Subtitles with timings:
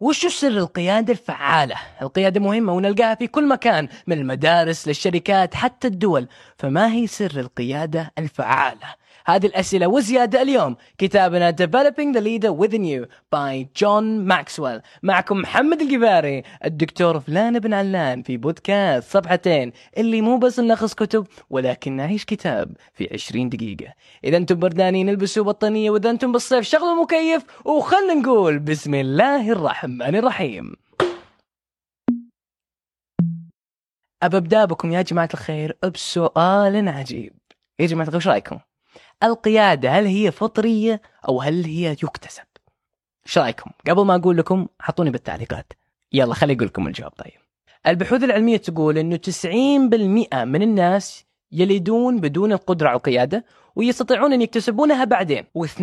[0.00, 6.28] وش سر القيادة الفعالة؟ القيادة مهمة ونلقاها في كل مكان من المدارس للشركات حتى الدول
[6.58, 8.94] فما هي سر القيادة الفعالة؟
[9.28, 10.76] هذه الأسئلة وزيادة اليوم.
[10.98, 14.80] كتابنا Developing the Leader Within You by John Maxwell.
[15.02, 21.26] معكم محمد القباري الدكتور فلان بن علان في بودكاست صفحتين اللي مو بس نلخص كتب
[21.50, 23.94] ولكن نعيش كتاب في 20 دقيقة.
[24.24, 30.16] إذا أنتم بردانين البسوا بطانية وإذا أنتم بالصيف شغلوا مكيف وخلنا نقول بسم الله الرحمن
[30.16, 30.72] الرحيم.
[34.22, 37.32] أبدأ بكم يا جماعة الخير بسؤال عجيب
[37.80, 38.58] يا جماعة الخير وش رأيكم؟
[39.22, 42.42] القيادة هل هي فطرية أو هل هي يكتسب؟
[43.26, 45.72] إيش رأيكم؟ قبل ما أقول لكم حطوني بالتعليقات.
[46.12, 47.32] يلا خلي أقول لكم الجواب طيب.
[47.86, 53.44] البحوث العلمية تقول إنه 90% من الناس يلدون بدون القدرة على القيادة
[53.76, 55.80] ويستطيعون أن يكتسبونها بعدين، و2%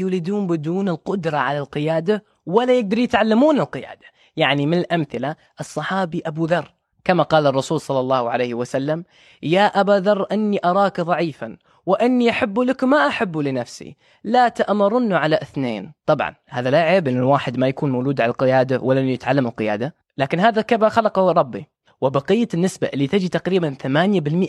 [0.00, 4.06] يولدون بدون القدرة على القيادة ولا يقدروا يتعلمون القيادة.
[4.36, 9.04] يعني من الأمثلة الصحابي أبو ذر كما قال الرسول صلى الله عليه وسلم:
[9.42, 13.96] يا أبا ذر إني أراك ضعيفا وأني أحب لك ما أحب لنفسي.
[14.24, 15.92] لا تأمرن على اثنين.
[16.06, 19.94] طبعا هذا لا عيب إن الواحد ما يكون مولود على القيادة ولا يتعلم القيادة.
[20.18, 21.66] لكن هذا كما خلقه ربي.
[22.00, 23.86] وبقية النسبة اللي تجي تقريبا 8%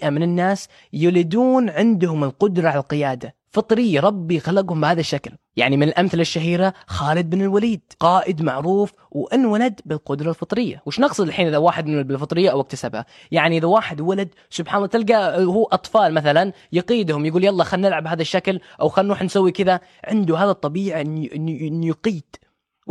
[0.05, 3.35] من الناس يولدون عندهم القدرة على القيادة.
[3.49, 5.31] فطري ربي خلقهم بهذا الشكل.
[5.55, 10.81] يعني من الأمثلة الشهيرة خالد بن الوليد قائد معروف وأنولد بالقدرة الفطرية.
[10.85, 14.88] وش نقصد الحين إذا واحد من بالفطرية أو اكتسبها؟ يعني إذا واحد ولد سبحان الله
[14.88, 19.52] تلقى هو أطفال مثلا يقيدهم يقول يلا خلينا نلعب بهذا الشكل أو خلينا نروح نسوي
[19.52, 19.79] كذا.
[20.03, 22.23] عنده هذا الطبيعة أن يقيد.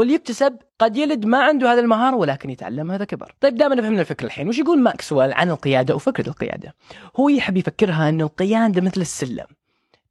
[0.01, 3.35] واللي يكتسب قد يلد ما عنده هذه المهارة ولكن يتعلم هذا كبر.
[3.41, 4.49] طيب دائما فهمنا الفكرة الحين.
[4.49, 6.75] وش يقول ماكسويل عن القيادة وفكرة القيادة؟
[7.17, 9.47] هو يحب يفكرها أن القيادة مثل السلم.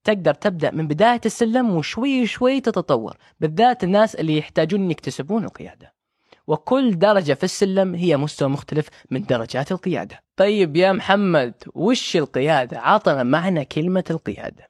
[0.03, 3.17] تقدر تبدأ من بداية السلم وشوي شوي تتطور.
[3.39, 5.93] بالذات الناس اللي يحتاجون يكتسبون القيادة.
[6.47, 10.19] وكل درجة في السلم هي مستوى مختلف من درجات القيادة.
[10.35, 14.67] طيب يا محمد وش القيادة؟ عطنا معنى كلمة القيادة.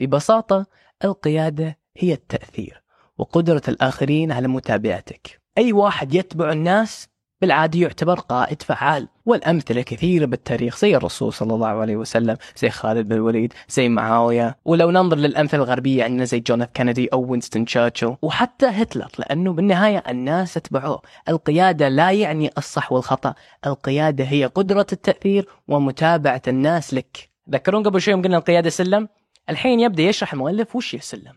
[0.00, 0.66] ببساطة
[1.04, 2.81] القيادة هي التأثير.
[3.22, 5.40] وقدرة الآخرين على متابعتك.
[5.58, 7.08] أي واحد يتبع الناس
[7.40, 13.08] بالعادة يعتبر قائد فعال والأمثلة كثيرة بالتاريخ زي الرسول صلى الله عليه وسلم زي خالد
[13.08, 14.58] بن الوليد زي معاوية.
[14.64, 19.52] ولو ننظر للأمثلة الغربية عندنا زي جون أف كينيدي أو وينستون تشرشل وحتى هتلر لأنه
[19.52, 21.02] بالنهاية الناس اتبعوه.
[21.28, 23.34] القيادة لا يعني الصح والخطأ
[23.66, 27.30] القيادة هي قدرة التأثير ومتابعة الناس لك.
[27.50, 29.08] ذكرون قبل شوي قلنا القيادة سلم؟
[29.50, 31.32] الحين يبدأ يشرح المؤلف وش السلم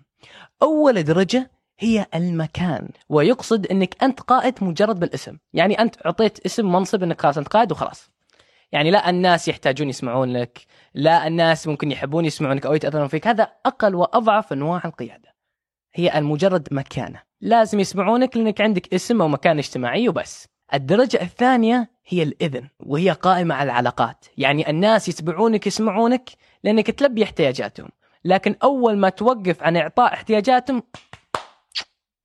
[0.61, 5.37] أول درجة هي المكان ويقصد إنك أنت قائد مجرد بالاسم.
[5.53, 8.11] يعني أنت أعطيت اسم منصب إنك خلاص أنت قائد وخلاص.
[8.71, 13.27] يعني لا الناس يحتاجون يسمعون لك لا الناس ممكن يحبون يسمعونك أو يتأثرون فيك.
[13.27, 15.35] هذا أقل وأضعف أنواع القيادة.
[15.93, 17.21] هي المجرد مكانة.
[17.41, 20.47] لازم يسمعونك لأنك عندك اسم أو مكان اجتماعي وبس.
[20.73, 24.25] الدرجة الثانية هي الإذن وهي قائمة على العلاقات.
[24.37, 26.29] يعني الناس يتبعونك يسمعونك
[26.63, 27.89] لأنك تلبي احتياجاتهم.
[28.25, 30.83] لكن أول ما توقف عن إعطاء احتياجاتهم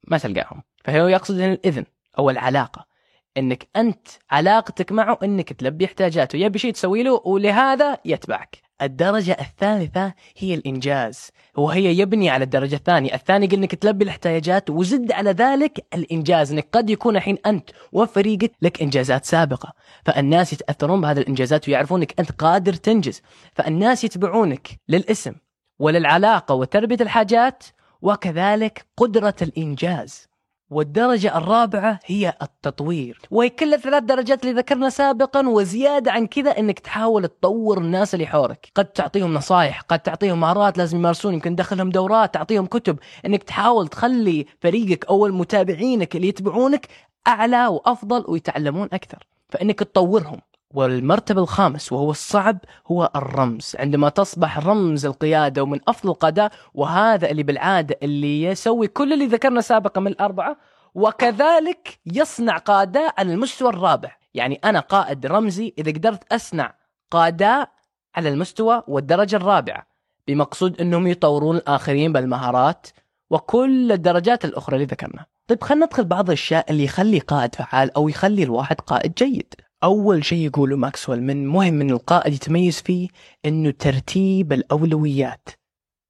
[0.09, 0.63] ما تلقاهم.
[0.85, 1.85] فهو يقصد الإذن
[2.19, 2.91] أو العلاقة.
[3.37, 6.37] إنك أنت علاقتك معه إنك تلبي احتياجاته.
[6.37, 8.59] يبي شيء تسوي له ولهذا يتبعك.
[8.83, 11.31] الدرجة الثالثة هي الإنجاز.
[11.57, 13.15] وهي يبني على الدرجة الثانية.
[13.15, 16.53] الثاني قال إنك تلبي الاحتياجات وزد على ذلك الإنجاز.
[16.53, 19.73] إنك قد يكون الحين أنت وفريقك لك إنجازات سابقة.
[20.05, 23.23] فالناس يتأثرون بهذه الإنجازات ويعرفون إنك أنت قادر تنجز.
[23.53, 25.35] فالناس يتبعونك للاسم
[25.79, 27.65] وللعلاقة وتربية الحاجات
[28.03, 30.31] وكذلك قدرة الإنجاز.
[30.71, 33.21] والدرجة الرابعة هي التطوير.
[33.31, 38.27] وهي كل الثلاث درجات اللي ذكرنا سابقا وزيادة عن كذا إنك تحاول تطور الناس اللي
[38.27, 38.69] حولك.
[38.75, 42.99] قد تعطيهم نصائح قد تعطيهم مهارات لازم يمارسون يمكن تدخلهم دورات تعطيهم كتب.
[43.27, 46.89] إنك تحاول تخلي فريقك أو المتابعينك اللي يتبعونك
[47.29, 49.27] أعلى وأفضل ويتعلمون أكثر.
[49.49, 50.41] فإنك تطورهم.
[50.75, 53.77] والمرتبة الخامس وهو الصعب هو الرمز.
[53.79, 59.61] عندما تصبح رمز القيادة ومن أفضل القادة وهذا اللي بالعادة اللي يسوي كل اللي ذكرنا
[59.61, 60.57] سابقا من الأربعة
[60.95, 64.17] وكذلك يصنع قادة على المستوى الرابع.
[64.35, 66.75] يعني أنا قائد رمزي إذا قدرت أصنع
[67.11, 67.71] قادة
[68.15, 69.87] على المستوى والدرجة الرابعة
[70.29, 72.87] بمقصود أنهم يطورون الآخرين بالمهارات
[73.31, 75.27] وكل الدرجات الأخرى اللي ذكرنا.
[75.47, 79.55] طيب خلينا ندخل بعض الأشياء اللي يخلي قائد فعال أو يخلي الواحد قائد جيد.
[79.85, 83.09] أول شيء يقوله ماكسويل من مهم من القائد يتميز فيه
[83.45, 85.49] إنه ترتيب الأولويات.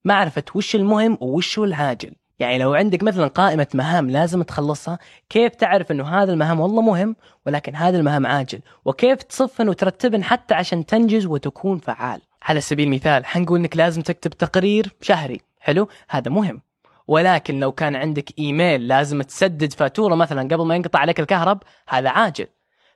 [0.04, 5.92] معرفة وش المهم وش العاجل يعني لو عندك مثلا قائمة مهام لازم تخلصها كيف تعرف
[5.92, 11.26] إنه هذا المهام والله مهم ولكن هذا المهام عاجل؟ وكيف تصفن وترتبن حتى عشان تنجز
[11.26, 15.40] وتكون فعال؟ على سبيل المثال حنقول إنك لازم تكتب تقرير شهري.
[15.60, 16.62] حلو؟ هذا مهم.
[17.08, 22.08] ولكن لو كان عندك إيميل لازم تسدد فاتورة مثلا قبل ما ينقطع عليك الكهرب هذا
[22.08, 22.46] عاجل.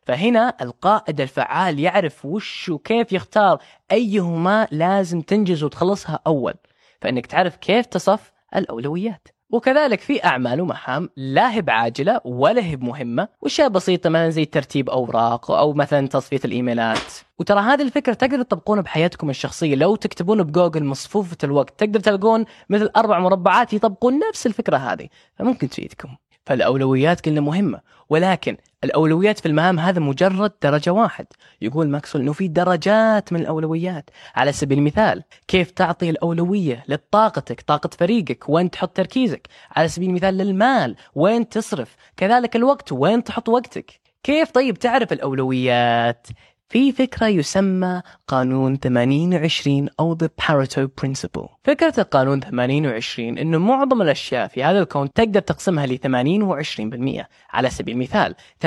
[0.07, 3.59] فهنا القائد الفعال يعرف وش وكيف يختار
[3.93, 6.55] أيهما لازم تنجز وتخلصها أول.
[7.01, 9.29] فإنك تعرف كيف تصف الأولويات.
[9.51, 14.91] وكذلك في أعمال ومهام لا هي بعاجلة ولا هي بمهمه وأشياء بسيطة مثلا زي ترتيب
[14.91, 17.13] أوراق أو مثلا تصفية الإيميلات.
[17.39, 19.75] وترى هذه الفكرة تقدر تطبقونها بحياتكم الشخصية.
[19.75, 25.09] لو تكتبون بجوجل مصفوفة الوقت تقدر تلقون مثل أربع مربعات يطبقون نفس الفكرة هذه.
[25.39, 26.09] فممكن تفيدكم.
[26.47, 31.27] فالأولويات قلنا مهمة ولكن الأولويات في المهام هذا مجرد درجة واحد.
[31.63, 34.11] يقول ماكسول انه في درجات من الأولويات.
[34.35, 40.37] على سبيل المثال كيف تعطي الأولوية لطاقتك طاقة فريقك؟ وين تحط تركيزك؟ على سبيل المثال
[40.37, 40.97] للمال.
[41.15, 46.27] وين تصرف؟ كذلك الوقت وين تحط وقتك؟ كيف طيب تعرف الأولويات؟
[46.75, 51.49] في فكرة يسمى قانون 80 20 أو The Pareto Principle.
[51.65, 56.63] فكرة القانون 80 20 أنه معظم الأشياء في هذا الكون تقدر تقسمها ل 80 و
[56.63, 58.35] 20% على سبيل المثال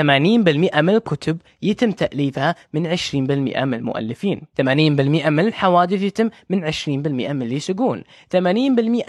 [0.76, 4.42] من الكتب يتم تأليفها من 20% من المؤلفين.
[4.60, 8.02] 80% من الحوادث يتم من 20% من اللي يسوقون.
[8.36, 8.38] 80%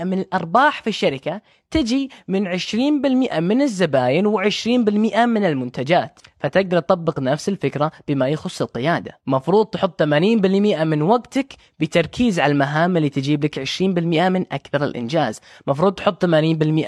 [0.03, 4.67] من الأرباح في الشركة تجي من 20% من الزباين و20%
[5.25, 6.19] من المنتجات.
[6.39, 9.19] فتقدر تطبق نفس الفكرة بما يخص القيادة.
[9.27, 15.39] مفروض تحط 80% من وقتك بتركيز على المهام اللي تجيب لك 20% من أكثر الإنجاز.
[15.67, 16.27] مفروض تحط 80%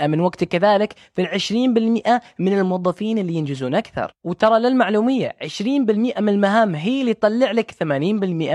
[0.08, 4.14] من وقتك كذلك في ال 20% من الموظفين اللي ينجزون أكثر.
[4.24, 7.84] وترى للمعلومية 20% من المهام هي اللي تطلع لك 80%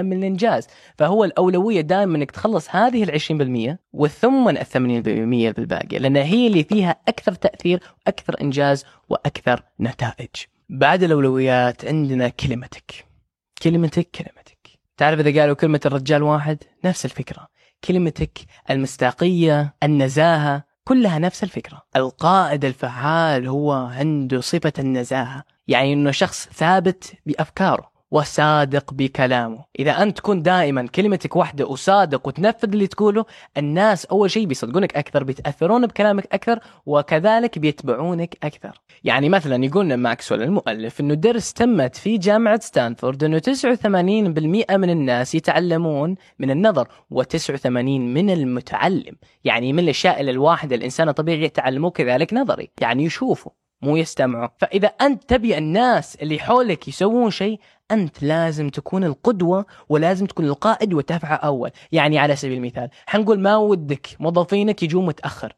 [0.03, 0.67] من الإنجاز.
[0.99, 5.99] فهو الأولوية دائما أنك تخلص هذه ال 20% وثم ال 80% بالباقي.
[5.99, 10.31] لأن هي اللي فيها أكثر تأثير وأكثر إنجاز وأكثر نتائج.
[10.69, 13.07] بعد الأولويات عندنا كلمتك.
[13.63, 14.69] كلمتك كلمتك.
[14.97, 17.49] تعرف إذا قالوا كلمة الرجال واحد؟ نفس الفكرة.
[17.85, 18.39] كلمتك
[18.71, 21.83] المصداقية النزاهة كلها نفس الفكرة.
[21.97, 27.96] القائد الفعال هو عنده صفة النزاهة يعني أنه شخص ثابت بأفكاره.
[28.11, 29.65] وصادق بكلامه.
[29.79, 33.25] إذا أنت تكون دائما كلمتك واحدة وصادق وتنفذ اللي تقوله
[33.57, 38.81] الناس أول شيء بيصدقونك أكثر بيتأثرون بكلامك أكثر وكذلك بيتبعونك أكثر.
[39.05, 45.35] يعني مثلا يقولنا ماكسويل المؤلف أنه درس تمت في جامعة ستانفورد أنه 89% من الناس
[45.35, 49.17] يتعلمون من النظر و89 من المتعلم.
[49.45, 52.71] يعني من الأشياء اللي الواحد الإنسان الطبيعي يتعلمه كذلك نظري.
[52.81, 53.66] يعني يشوفه.
[53.83, 54.49] مو يستمعوا.
[54.59, 60.95] فإذا أنت تبي الناس اللي حولك يسوون شيء أنت لازم تكون القدوة ولازم تكون القائد
[60.95, 61.71] وتفعى أول.
[61.93, 65.57] يعني على سبيل المثال حنقول ما ودك؟ موظفينك يجون متأخر.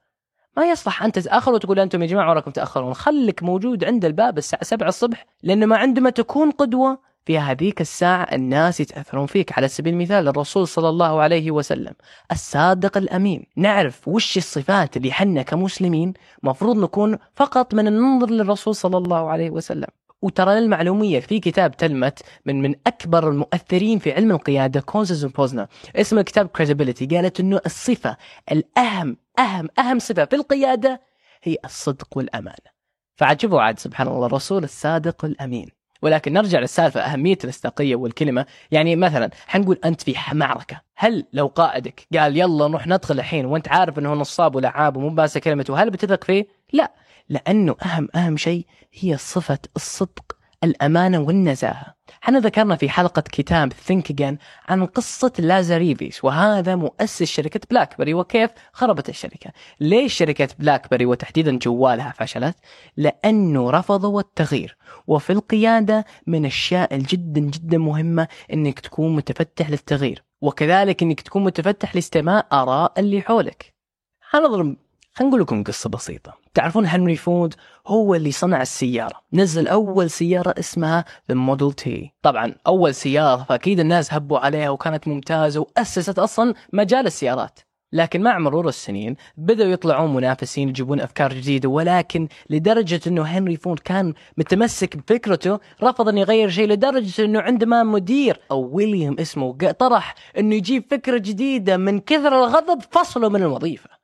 [0.56, 2.94] ما يصلح أنت تتأخر وتقول أنتم يا جماعة وراكم تأخرون.
[2.94, 8.22] خليك موجود عند الباب الساعة 7 الصبح لأنه ما عندما تكون قدوة في هذيك الساعة
[8.22, 9.52] الناس يتأثرون فيك.
[9.52, 11.92] على سبيل المثال الرسول صلى الله عليه وسلم
[12.32, 13.46] الصادق الأمين.
[13.56, 19.50] نعرف وش الصفات اللي حنا كمسلمين مفروض نكون فقط من ننظر للرسول صلى الله عليه
[19.50, 19.86] وسلم.
[20.22, 26.19] وترى للمعلومية في كتاب تلمت من من أكبر المؤثرين في علم القيادة Kouzes Posner اسم
[26.19, 28.16] الكتاب Credibility قالت أنه الصفة
[28.52, 31.00] الأهم أهم أهم صفة في القيادة
[31.42, 32.69] هي الصدق والأمانة
[33.16, 35.77] فعجبوا عاد سبحان الله الرسول الصادق الأمين.
[36.03, 42.06] ولكن نرجع للسالفة أهمية المصداقية والكلمة يعني مثلا حنقول أنت في معركة هل لو قائدك
[42.19, 46.25] قال يلا نروح ندخل الحين وأنت عارف إنه نصاب ولعاب ومو ماسك كلمته هل بتثق
[46.25, 46.93] فيه؟ لا
[47.29, 48.67] لأنه أهم أهم شيء
[49.00, 51.98] هي صفة الصدق الأمانة والنزاهة.
[52.25, 58.14] إحنا ذكرنا في حلقة كتاب Think Again عن قصة لازاريديس وهذا مؤسس شركة بلاك بيري
[58.14, 59.50] وكيف خربت الشركة.
[59.80, 62.56] ليش شركة بلاك بيري وتحديدا جوالها فشلت؟
[62.96, 71.02] لأنه رفضوا التغيير وفي القيادة من الاشياء جدا جدا مهمة إنك تكون متفتح للتغيير وكذلك
[71.02, 73.75] إنك تكون متفتح لاستماع آراء اللي حولك.
[74.20, 74.76] حنضرب
[75.18, 76.34] خلينا نقول لكم قصة بسيطة.
[76.54, 77.54] تعرفون هنري فورد
[77.87, 79.20] هو اللي صنع السيارة.
[79.32, 81.90] نزل أول سيارة اسمها The Model T.
[82.22, 87.58] طبعا أول سيارة فأكيد الناس هبوا عليها وكانت ممتازة وأسست أصلا مجال السيارات.
[87.92, 93.78] لكن مع مرور السنين بدأوا يطلعون منافسين يجيبون أفكار جديدة ولكن لدرجة أنه هنري فورد
[93.78, 100.14] كان متمسك بفكرته رفض أن يغير شيء لدرجة أنه عندما مدير أو ويليام اسمه طرح
[100.38, 103.98] أنه يجيب فكرة جديدة من كثر الغضب فصله من الوظيفة.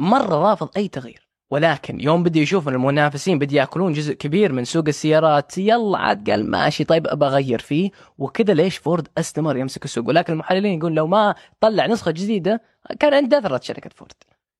[0.00, 1.30] مرة رافض أي تغيير.
[1.50, 6.30] ولكن يوم بدا يشوف إن المنافسين بدا يأكلون جزء كبير من سوق السيارات يلا عاد
[6.30, 7.90] قال ماشي طيب أبى أغير فيه.
[8.18, 12.62] وكذا ليش فورد أستمر يمسك السوق؟ ولكن المحللين يقول لو ما طلع نسخة جديدة
[13.00, 14.12] كان اندثرت شركة فورد.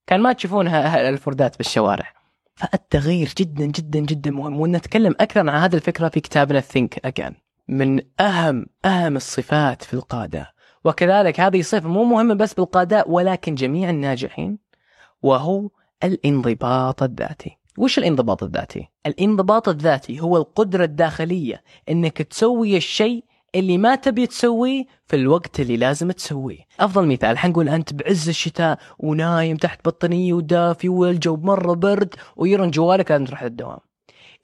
[0.06, 2.12] كان ما تشوفونها الفوردات بالشوارع.
[2.54, 4.30] فالتغيير جدا جدا جدا.
[4.30, 7.34] مهم ونتكلم أكثر عن هذه الفكرة في كتابنا ثينك اجان
[7.68, 10.52] من أهم أهم الصفات في القادة.
[10.84, 14.69] وكذلك هذه صفة مو مهمة بس بالقادة ولكن جميع الناجحين
[15.22, 15.68] وهو
[16.04, 17.56] الانضباط الذاتي.
[17.78, 23.24] وش الانضباط الذاتي؟ الانضباط الذاتي هو القدرة الداخلية إنك تسوي الشيء
[23.54, 26.58] اللي ما تبي تسويه في الوقت اللي لازم تسويه.
[26.80, 33.10] أفضل مثال حنقول أنت بعز الشتاء ونايم تحت بطانيه ودافي والجو مرة برد ويرن جوالك
[33.10, 33.78] لازم تروح للدوام.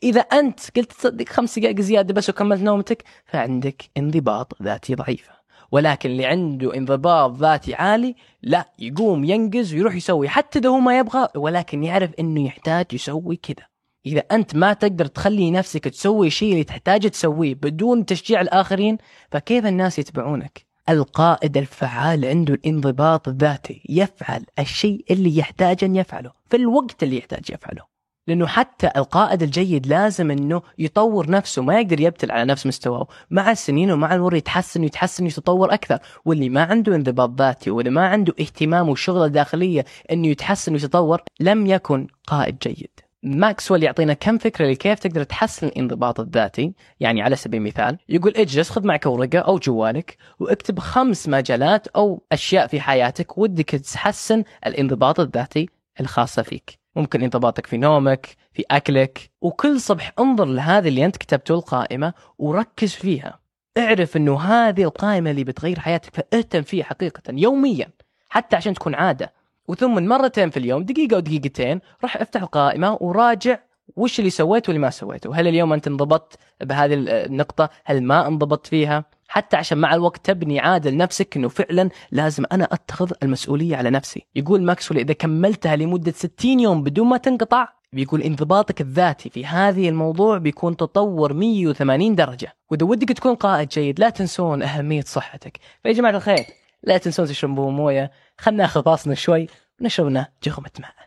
[0.02, 5.35] إذا أنت قلت تصدق خمس دقائق زيادة بس وكملت نومتك فعندك انضباط ذاتي ضعيفه
[5.72, 10.28] ولكن اللي عنده انضباط ذاتي عالي لا يقوم ينقز ويروح يسوي.
[10.28, 13.66] حتى إذا هو ما يبغى ولكن يعرف إنه يحتاج يسوي كذا.
[14.06, 18.98] إذا أنت ما تقدر تخلي نفسك تسوي شيء اللي تحتاج تسويه بدون تشجيع الآخرين
[19.30, 26.56] فكيف الناس يتبعونك؟ القائد الفعال عنده الانضباط الذاتي يفعل الشيء اللي يحتاج أن يفعله في
[26.56, 27.95] الوقت اللي يحتاج يفعله.
[28.26, 33.06] لأنه حتى القائد الجيد لازم إنه يطور نفسه ما يقدر يبتل على نفس مستواه.
[33.30, 35.98] مع السنين ومع المر يتحسن ويتحسن ويتطور أكثر.
[36.24, 41.66] واللي ما عنده انضباط ذاتي واللي ما عنده اهتمام وشغلة داخلية إنه يتحسن ويتطور لم
[41.66, 42.90] يكن قائد جيد.
[43.22, 48.70] ماكسويل يعطينا كم فكرة لكيف تقدر تحسن الانضباط الذاتي؟ يعني على سبيل المثال يقول اجلس
[48.70, 55.20] خذ معك ورقة أو جوالك واكتب خمس مجالات أو أشياء في حياتك ودك تحسن الانضباط
[55.20, 55.68] الذاتي
[56.00, 56.85] الخاصة فيك.
[56.96, 59.30] ممكن انضباطك في نومك في أكلك.
[59.40, 63.38] وكل صبح انظر لهذه اللي أنت كتبته القائمة وركز فيها.
[63.78, 67.88] اعرف إنه هذه القائمة اللي بتغير حياتك فاهتم فيها حقيقة يوميا
[68.28, 69.32] حتى عشان تكون عادة.
[69.68, 73.58] وثم مرتين في اليوم دقيقة أو دقيقتين راح أفتح القائمة وراجع
[73.96, 75.34] وش اللي سويته واللي ما سويته.
[75.34, 79.04] هل اليوم أنت انضبطت بهذه النقطة؟ هل ما انضبطت فيها؟
[79.36, 84.26] حتى عشان مع الوقت تبني عادة لنفسك إنه فعلا لازم أنا أتخذ المسؤولية على نفسي.
[84.34, 89.88] يقول ماكسويل إذا كملتها لمدة 60 يوم بدون ما تنقطع بيقول انضباطك الذاتي في هذه
[89.88, 92.56] الموضوع بيكون تطور 180 درجة.
[92.70, 95.58] وإذا ودك تكون قائد جيد لا تنسون أهمية صحتك.
[95.82, 96.46] فيا جماعة الخير
[96.82, 98.10] لا تنسون تشربون موية.
[98.38, 99.46] خلنا ناخذ باصنا شوي
[99.80, 101.06] ونشرب لنا جغمة ماء.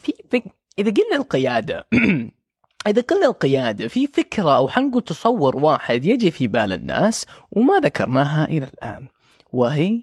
[0.00, 1.86] في إذا قلنا القيادة
[2.86, 8.44] إذا قلنا القيادة في فكرة أو حنقول تصور واحد يجي في بال الناس وما ذكرناها
[8.44, 9.08] إلى الآن
[9.52, 10.02] وهي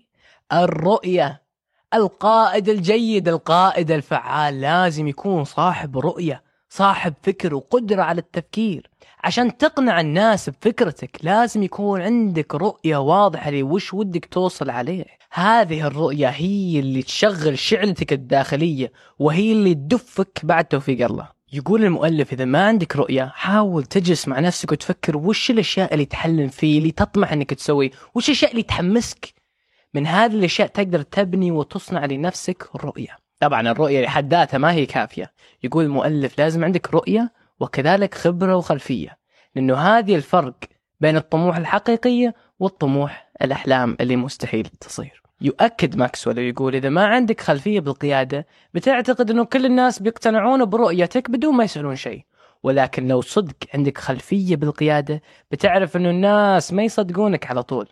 [0.54, 1.46] الرؤية.
[1.94, 8.90] القائد الجيد القائد الفعال لازم يكون صاحب رؤية صاحب فكر وقدرة على التفكير.
[9.24, 15.06] عشان تقنع الناس بفكرتك لازم يكون عندك رؤية واضحة لوش ودك توصل عليه.
[15.38, 21.30] هذه الرؤية هي اللي تشغل شعلتك الداخلية وهي اللي تدفك بعد توفيق الله.
[21.54, 26.48] يقول المؤلف إذا ما عندك رؤية حاول تجلس مع نفسك وتفكر وش الأشياء اللي تحلم
[26.48, 29.34] فيه اللي تطمح أنك تسوي وش الأشياء اللي تحمسك.
[29.94, 33.18] من هذه الأشياء تقدر تبني وتصنع لنفسك رؤية.
[33.40, 35.32] طبعا الرؤية لحد ذاتها ما هي كافية.
[35.64, 39.18] يقول المؤلف لازم عندك رؤية وكذلك خبرة وخلفية
[39.56, 40.56] لأنه هذه الفرق
[41.00, 45.25] بين الطموح الحقيقية والطموح الأحلام اللي مستحيل تصير.
[45.42, 51.56] يؤكد ماكسويل ويقول إذا ما عندك خلفية بالقيادة بتعتقد أنه كل الناس بيقتنعون برؤيتك بدون
[51.56, 52.26] ما يسألون شيء.
[52.64, 57.88] ولكن لو صدق عندك خلفية بالقيادة بتعرف أنه الناس ما يصدقونك على طول.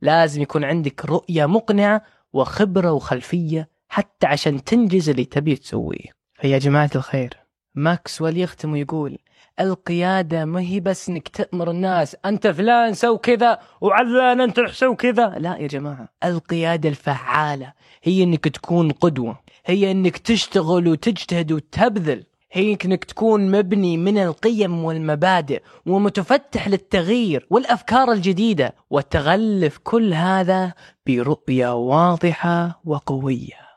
[0.00, 2.02] لازم يكون عندك رؤية مقنعة
[2.32, 6.18] وخبرة وخلفية حتى عشان تنجز اللي تبي تسويه.
[6.34, 7.34] فيا جماعة الخير
[7.74, 9.18] ماكسويل يختم ويقول
[9.60, 15.34] القيادة ما هي بس إنك تأمر الناس أنت فلان سو كذا وعلان أنت سو كذا
[15.38, 17.72] لا يا جماعة القيادة الفعالة
[18.02, 24.84] هي إنك تكون قدوة هي إنك تشتغل وتجتهد وتبذل هي إنك تكون مبني من القيم
[24.84, 30.72] والمبادئ ومتفتح للتغيير والأفكار الجديدة وتغلف كل هذا
[31.06, 33.68] برؤية واضحة وقوية.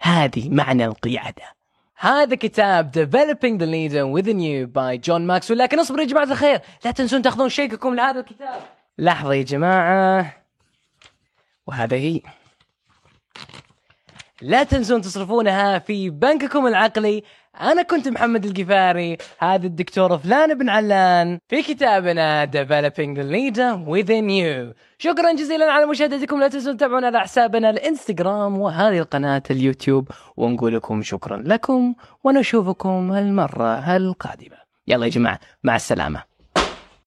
[0.00, 1.55] هذه معنى القيادة.
[1.98, 6.60] هذا كتاب Developing the Leader Within You by جون ماكسويل لكن اصبروا يا جماعة الخير
[6.84, 8.60] لا تنسون تاخذون شيككم لهذا الكتاب.
[8.98, 10.36] لحظة يا جماعة.
[11.66, 12.20] وهذا هي.
[14.42, 17.22] لا تنسون تصرفونها في بنككم العقلي.
[17.60, 24.28] أنا كنت محمد القفاري هذا الدكتور فلان بن علان في كتابنا Developing the Leader Within
[24.28, 24.74] You.
[24.98, 26.40] شكرا جزيلا على مشاهدتكم.
[26.40, 30.08] لا تنسون تتابعونا على حسابنا الإنستغرام وهذه القناة اليوتيوب.
[30.36, 34.56] ونقول لكم شكرا لكم ونشوفكم المرة القادمة.
[34.86, 36.35] يلا يا جماعة مع السلامة.